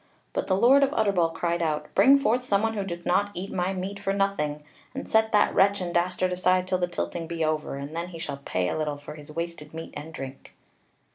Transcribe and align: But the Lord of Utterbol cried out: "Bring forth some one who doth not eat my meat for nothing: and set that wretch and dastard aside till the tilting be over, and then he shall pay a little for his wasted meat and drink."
But 0.33 0.47
the 0.47 0.55
Lord 0.55 0.81
of 0.81 0.91
Utterbol 0.95 1.29
cried 1.35 1.61
out: 1.61 1.85
"Bring 1.93 2.17
forth 2.17 2.41
some 2.43 2.63
one 2.63 2.73
who 2.73 2.83
doth 2.83 3.05
not 3.05 3.29
eat 3.35 3.51
my 3.53 3.71
meat 3.71 3.99
for 3.99 4.11
nothing: 4.13 4.63
and 4.95 5.07
set 5.07 5.31
that 5.31 5.53
wretch 5.53 5.79
and 5.79 5.93
dastard 5.93 6.33
aside 6.33 6.65
till 6.67 6.79
the 6.79 6.87
tilting 6.87 7.27
be 7.27 7.45
over, 7.45 7.75
and 7.77 7.95
then 7.95 8.07
he 8.07 8.17
shall 8.17 8.37
pay 8.37 8.67
a 8.67 8.75
little 8.75 8.97
for 8.97 9.13
his 9.13 9.31
wasted 9.31 9.75
meat 9.75 9.93
and 9.95 10.11
drink." 10.11 10.55